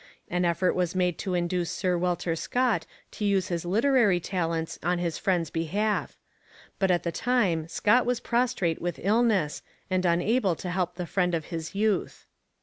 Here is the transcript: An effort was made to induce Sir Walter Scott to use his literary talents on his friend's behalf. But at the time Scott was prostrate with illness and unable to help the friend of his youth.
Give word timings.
An 0.31 0.45
effort 0.45 0.73
was 0.73 0.95
made 0.95 1.19
to 1.19 1.35
induce 1.35 1.69
Sir 1.69 1.95
Walter 1.95 2.35
Scott 2.35 2.87
to 3.11 3.23
use 3.23 3.49
his 3.49 3.65
literary 3.65 4.19
talents 4.19 4.79
on 4.81 4.97
his 4.97 5.19
friend's 5.19 5.51
behalf. 5.51 6.17
But 6.79 6.89
at 6.89 7.03
the 7.03 7.11
time 7.11 7.67
Scott 7.67 8.03
was 8.07 8.19
prostrate 8.19 8.81
with 8.81 8.99
illness 9.03 9.61
and 9.91 10.03
unable 10.03 10.55
to 10.55 10.71
help 10.71 10.95
the 10.95 11.05
friend 11.05 11.35
of 11.35 11.45
his 11.53 11.75
youth. 11.75 12.25